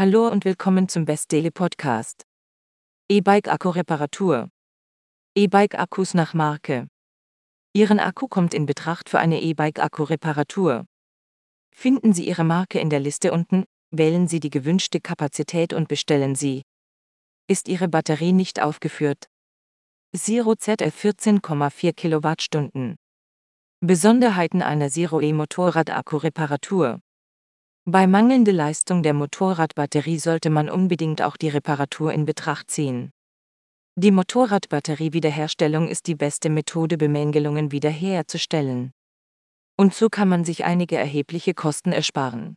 Hallo 0.00 0.28
und 0.28 0.46
willkommen 0.46 0.88
zum 0.88 1.04
Best 1.04 1.30
Daily 1.30 1.50
Podcast. 1.50 2.24
E-Bike 3.10 3.48
Akku 3.48 3.68
Reparatur. 3.68 4.48
E-Bike 5.36 5.78
Akkus 5.78 6.14
nach 6.14 6.32
Marke. 6.32 6.88
Ihren 7.74 8.00
Akku 8.00 8.26
kommt 8.26 8.54
in 8.54 8.64
Betracht 8.64 9.10
für 9.10 9.18
eine 9.18 9.42
E-Bike 9.42 9.78
Akku 9.78 10.04
Reparatur. 10.04 10.86
Finden 11.70 12.14
Sie 12.14 12.26
Ihre 12.26 12.44
Marke 12.44 12.80
in 12.80 12.88
der 12.88 13.00
Liste 13.00 13.30
unten, 13.30 13.66
wählen 13.90 14.26
Sie 14.26 14.40
die 14.40 14.48
gewünschte 14.48 15.02
Kapazität 15.02 15.74
und 15.74 15.86
bestellen 15.86 16.34
Sie. 16.34 16.62
Ist 17.46 17.68
Ihre 17.68 17.88
Batterie 17.88 18.32
nicht 18.32 18.62
aufgeführt? 18.62 19.26
Zero 20.16 20.54
ZF 20.54 20.98
14,4 21.04 21.92
Kilowattstunden. 21.92 22.96
Besonderheiten 23.80 24.62
einer 24.62 24.88
Zero 24.88 25.20
E 25.20 25.34
Motorrad 25.34 25.90
Akku 25.90 26.16
Reparatur. 26.16 27.00
Bei 27.86 28.06
mangelnder 28.06 28.52
Leistung 28.52 29.02
der 29.02 29.14
Motorradbatterie 29.14 30.18
sollte 30.18 30.50
man 30.50 30.68
unbedingt 30.68 31.22
auch 31.22 31.36
die 31.36 31.48
Reparatur 31.48 32.12
in 32.12 32.26
Betracht 32.26 32.70
ziehen. 32.70 33.10
Die 33.96 34.10
Motorradbatterie-Wiederherstellung 34.10 35.88
ist 35.88 36.06
die 36.06 36.14
beste 36.14 36.50
Methode, 36.50 36.98
Bemängelungen 36.98 37.72
wiederherzustellen. 37.72 38.92
Und 39.76 39.94
so 39.94 40.10
kann 40.10 40.28
man 40.28 40.44
sich 40.44 40.64
einige 40.64 40.96
erhebliche 40.96 41.54
Kosten 41.54 41.92
ersparen. 41.92 42.56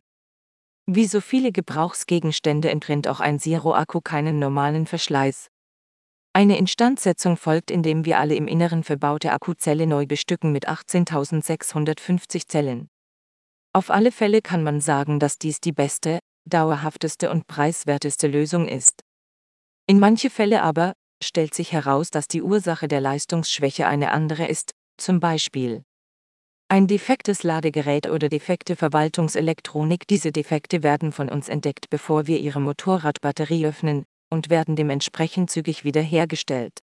Wie 0.86 1.06
so 1.06 1.22
viele 1.22 1.52
Gebrauchsgegenstände 1.52 2.68
entrennt 2.68 3.08
auch 3.08 3.20
ein 3.20 3.38
Zero-Akku 3.38 4.02
keinen 4.02 4.38
normalen 4.38 4.86
Verschleiß. 4.86 5.48
Eine 6.34 6.58
Instandsetzung 6.58 7.38
folgt, 7.38 7.70
indem 7.70 8.04
wir 8.04 8.18
alle 8.18 8.34
im 8.34 8.46
Inneren 8.46 8.84
verbaute 8.84 9.32
Akkuzelle 9.32 9.86
neu 9.86 10.04
bestücken 10.04 10.52
mit 10.52 10.68
18.650 10.68 12.46
Zellen. 12.46 12.88
Auf 13.76 13.90
alle 13.90 14.12
Fälle 14.12 14.40
kann 14.40 14.62
man 14.62 14.80
sagen, 14.80 15.18
dass 15.18 15.36
dies 15.36 15.60
die 15.60 15.72
beste, 15.72 16.20
dauerhafteste 16.48 17.28
und 17.30 17.48
preiswerteste 17.48 18.28
Lösung 18.28 18.68
ist. 18.68 19.02
In 19.88 19.98
manche 19.98 20.30
Fälle 20.30 20.62
aber 20.62 20.94
stellt 21.22 21.54
sich 21.54 21.72
heraus, 21.72 22.10
dass 22.10 22.28
die 22.28 22.42
Ursache 22.42 22.86
der 22.86 23.00
Leistungsschwäche 23.00 23.86
eine 23.88 24.12
andere 24.12 24.46
ist, 24.46 24.72
zum 24.96 25.18
Beispiel 25.18 25.82
ein 26.68 26.86
defektes 26.86 27.42
Ladegerät 27.42 28.08
oder 28.08 28.28
defekte 28.28 28.74
Verwaltungselektronik. 28.74 30.06
Diese 30.08 30.32
Defekte 30.32 30.82
werden 30.82 31.12
von 31.12 31.28
uns 31.28 31.48
entdeckt, 31.48 31.90
bevor 31.90 32.26
wir 32.26 32.40
ihre 32.40 32.60
Motorradbatterie 32.60 33.66
öffnen, 33.66 34.04
und 34.30 34.50
werden 34.50 34.74
dementsprechend 34.74 35.50
zügig 35.50 35.84
wiederhergestellt. 35.84 36.80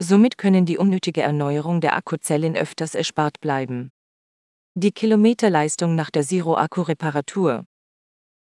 Somit 0.00 0.36
können 0.36 0.66
die 0.66 0.78
unnötige 0.78 1.22
Erneuerung 1.22 1.80
der 1.80 1.96
Akkuzellen 1.96 2.56
öfters 2.56 2.94
erspart 2.94 3.40
bleiben. 3.40 3.90
Die 4.80 4.92
Kilometerleistung 4.92 5.96
nach 5.96 6.08
der 6.08 6.22
Zero-Akku-Reparatur. 6.22 7.64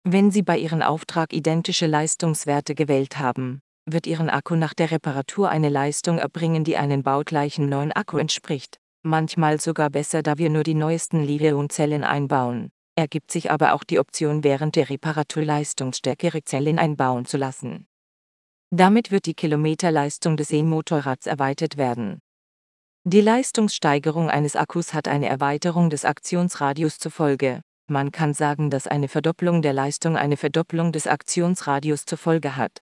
Wenn 0.04 0.30
Sie 0.30 0.42
bei 0.42 0.58
Ihrem 0.58 0.80
Auftrag 0.80 1.32
identische 1.32 1.88
Leistungswerte 1.88 2.76
gewählt 2.76 3.18
haben, 3.18 3.62
wird 3.84 4.06
Ihren 4.06 4.30
Akku 4.30 4.54
nach 4.54 4.72
der 4.72 4.92
Reparatur 4.92 5.48
eine 5.48 5.70
Leistung 5.70 6.18
erbringen, 6.18 6.62
die 6.62 6.76
einen 6.76 7.02
baugleichen 7.02 7.68
neuen 7.68 7.90
Akku 7.90 8.16
entspricht. 8.16 8.78
Manchmal 9.02 9.60
sogar 9.60 9.90
besser, 9.90 10.22
da 10.22 10.38
wir 10.38 10.50
nur 10.50 10.62
die 10.62 10.74
neuesten 10.74 11.24
Lithium-Zellen 11.24 12.04
einbauen. 12.04 12.70
Ergibt 12.94 13.32
sich 13.32 13.50
aber 13.50 13.74
auch 13.74 13.82
die 13.82 13.98
Option, 13.98 14.44
während 14.44 14.76
der 14.76 14.88
Reparatur 14.88 15.42
leistungsstärkere 15.42 16.44
Zellen 16.44 16.78
einbauen 16.78 17.26
zu 17.26 17.38
lassen. 17.38 17.88
Damit 18.70 19.10
wird 19.10 19.26
die 19.26 19.34
Kilometerleistung 19.34 20.36
des 20.36 20.52
E-Motorrads 20.52 21.26
erweitert 21.26 21.76
werden. 21.76 22.20
Die 23.04 23.22
Leistungssteigerung 23.22 24.28
eines 24.28 24.56
Akkus 24.56 24.92
hat 24.92 25.08
eine 25.08 25.26
Erweiterung 25.26 25.88
des 25.88 26.04
Aktionsradius 26.04 26.98
zur 26.98 27.10
Folge. 27.10 27.62
Man 27.86 28.12
kann 28.12 28.34
sagen, 28.34 28.68
dass 28.68 28.86
eine 28.86 29.08
Verdopplung 29.08 29.62
der 29.62 29.72
Leistung 29.72 30.18
eine 30.18 30.36
Verdopplung 30.36 30.92
des 30.92 31.06
Aktionsradius 31.06 32.04
zur 32.04 32.18
Folge 32.18 32.56
hat. 32.56 32.82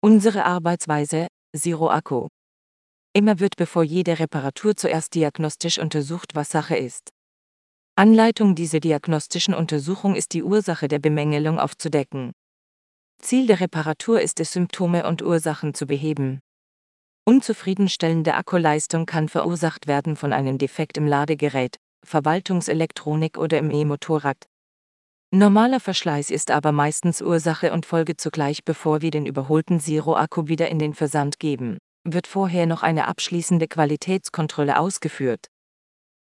Unsere 0.00 0.46
Arbeitsweise, 0.46 1.26
Zero 1.54 1.90
Akku. 1.90 2.28
Immer 3.12 3.38
wird 3.38 3.56
bevor 3.56 3.82
jede 3.82 4.18
Reparatur 4.18 4.74
zuerst 4.74 5.14
diagnostisch 5.14 5.78
untersucht, 5.78 6.34
was 6.34 6.48
Sache 6.48 6.76
ist. 6.76 7.10
Anleitung 7.94 8.54
dieser 8.54 8.80
diagnostischen 8.80 9.52
Untersuchung 9.52 10.14
ist 10.14 10.32
die 10.32 10.44
Ursache 10.44 10.88
der 10.88 10.98
Bemängelung 10.98 11.58
aufzudecken. 11.58 12.32
Ziel 13.20 13.46
der 13.46 13.60
Reparatur 13.60 14.18
ist 14.18 14.40
es, 14.40 14.52
Symptome 14.52 15.06
und 15.06 15.20
Ursachen 15.20 15.74
zu 15.74 15.86
beheben. 15.86 16.40
Unzufriedenstellende 17.28 18.34
Akkuleistung 18.34 19.04
kann 19.04 19.28
verursacht 19.28 19.88
werden 19.88 20.14
von 20.14 20.32
einem 20.32 20.58
Defekt 20.58 20.96
im 20.96 21.08
Ladegerät, 21.08 21.74
Verwaltungselektronik 22.04 23.36
oder 23.36 23.58
im 23.58 23.72
E-Motorrad. 23.72 24.46
Normaler 25.32 25.80
Verschleiß 25.80 26.30
ist 26.30 26.52
aber 26.52 26.70
meistens 26.70 27.20
Ursache 27.20 27.72
und 27.72 27.84
Folge 27.84 28.16
zugleich, 28.16 28.64
bevor 28.64 29.02
wir 29.02 29.10
den 29.10 29.26
überholten 29.26 29.80
Zero-Akku 29.80 30.46
wieder 30.46 30.68
in 30.68 30.78
den 30.78 30.94
Versand 30.94 31.40
geben, 31.40 31.78
wird 32.04 32.28
vorher 32.28 32.66
noch 32.66 32.84
eine 32.84 33.08
abschließende 33.08 33.66
Qualitätskontrolle 33.66 34.78
ausgeführt. 34.78 35.46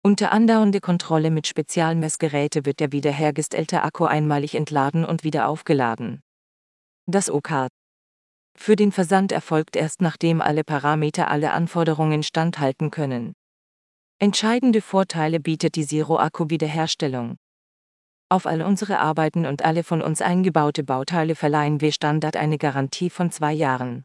Unter 0.02 0.32
andauernde 0.32 0.80
Kontrolle 0.80 1.30
mit 1.30 1.46
Spezialmessgeräte 1.46 2.64
wird 2.64 2.80
der 2.80 2.92
wiederhergestellte 2.92 3.82
Akku 3.82 4.06
einmalig 4.06 4.54
entladen 4.54 5.04
und 5.04 5.24
wieder 5.24 5.46
aufgeladen. 5.46 6.22
Das 7.06 7.28
OK 7.28 7.68
für 8.60 8.76
den 8.76 8.92
Versand 8.92 9.32
erfolgt 9.32 9.76
erst 9.76 10.00
nachdem 10.00 10.40
alle 10.40 10.64
Parameter 10.64 11.30
alle 11.30 11.52
Anforderungen 11.52 12.22
standhalten 12.22 12.90
können. 12.90 13.34
Entscheidende 14.18 14.80
Vorteile 14.80 15.40
bietet 15.40 15.74
die 15.76 15.86
Zero-Akku-Wiederherstellung. 15.86 17.36
Auf 18.28 18.46
all 18.46 18.62
unsere 18.62 18.98
Arbeiten 18.98 19.46
und 19.46 19.64
alle 19.64 19.84
von 19.84 20.02
uns 20.02 20.20
eingebaute 20.20 20.82
Bauteile 20.82 21.34
verleihen 21.34 21.80
wir 21.80 21.92
Standard 21.92 22.36
eine 22.36 22.58
Garantie 22.58 23.10
von 23.10 23.30
zwei 23.30 23.52
Jahren. 23.52 24.04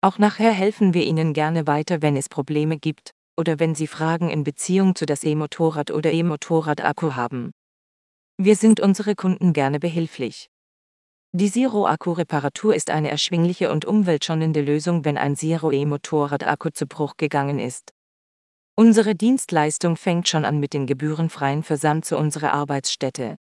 Auch 0.00 0.18
nachher 0.18 0.52
helfen 0.52 0.94
wir 0.94 1.04
Ihnen 1.04 1.32
gerne 1.32 1.66
weiter, 1.66 2.02
wenn 2.02 2.16
es 2.16 2.28
Probleme 2.28 2.78
gibt, 2.78 3.12
oder 3.36 3.58
wenn 3.58 3.74
Sie 3.74 3.86
Fragen 3.86 4.30
in 4.30 4.44
Beziehung 4.44 4.94
zu 4.94 5.06
das 5.06 5.24
E-Motorrad 5.24 5.90
oder 5.90 6.12
E-Motorrad-Akku 6.12 7.14
haben. 7.14 7.52
Wir 8.36 8.56
sind 8.56 8.80
unsere 8.80 9.14
Kunden 9.14 9.52
gerne 9.52 9.78
behilflich. 9.78 10.48
Die 11.32 11.50
Zero-Akku-Reparatur 11.50 12.74
ist 12.74 12.88
eine 12.88 13.10
erschwingliche 13.10 13.70
und 13.70 13.84
umweltschonende 13.84 14.62
Lösung, 14.62 15.04
wenn 15.04 15.18
ein 15.18 15.36
Zero-E-Motorrad-Akku 15.36 16.70
zu 16.70 16.86
Bruch 16.86 17.18
gegangen 17.18 17.58
ist. 17.58 17.92
Unsere 18.76 19.14
Dienstleistung 19.14 19.96
fängt 19.96 20.26
schon 20.26 20.46
an 20.46 20.58
mit 20.58 20.72
dem 20.72 20.86
gebührenfreien 20.86 21.62
Versand 21.62 22.06
zu 22.06 22.16
unserer 22.16 22.54
Arbeitsstätte. 22.54 23.36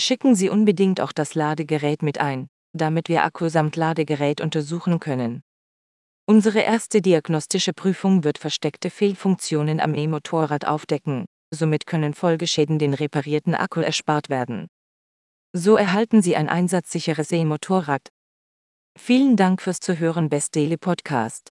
Schicken 0.00 0.34
Sie 0.34 0.48
unbedingt 0.48 0.98
auch 0.98 1.12
das 1.12 1.34
Ladegerät 1.34 2.02
mit 2.02 2.18
ein, 2.18 2.48
damit 2.72 3.10
wir 3.10 3.22
Akku 3.22 3.50
samt 3.50 3.76
Ladegerät 3.76 4.40
untersuchen 4.40 4.98
können. 4.98 5.42
Unsere 6.24 6.60
erste 6.60 7.02
diagnostische 7.02 7.74
Prüfung 7.74 8.24
wird 8.24 8.38
versteckte 8.38 8.88
Fehlfunktionen 8.88 9.78
am 9.78 9.94
E-Motorrad 9.94 10.66
aufdecken, 10.66 11.26
somit 11.52 11.84
können 11.86 12.14
Folgeschäden 12.14 12.78
den 12.78 12.94
reparierten 12.94 13.54
Akku 13.54 13.80
erspart 13.80 14.30
werden. 14.30 14.68
So 15.56 15.76
erhalten 15.76 16.20
Sie 16.20 16.34
ein 16.34 16.48
einsatzsicheres 16.48 17.30
E-Motorrad. 17.30 18.08
Vielen 18.98 19.36
Dank 19.36 19.62
fürs 19.62 19.78
Zuhören 19.78 20.28
Best 20.28 20.56
Daily 20.56 20.76
Podcast. 20.76 21.53